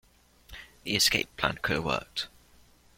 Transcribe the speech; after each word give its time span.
The 0.83 0.95
escape 0.95 1.37
plan 1.37 1.59
could 1.61 1.75
have 1.75 1.85
worked. 1.85 2.27